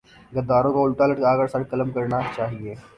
غداروں 0.33 0.71
کو 0.73 0.85
الٹا 0.85 1.05
لٹکا 1.07 1.35
کر 1.37 1.47
سر 1.47 1.63
قلم 1.71 1.91
کرنا 1.91 2.19
چاہیۓ 2.35 2.75